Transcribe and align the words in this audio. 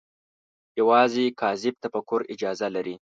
یوازې 0.79 1.25
کاذب 1.41 1.75
تفکر 1.83 2.19
اجازه 2.33 2.67
لري 2.75 2.95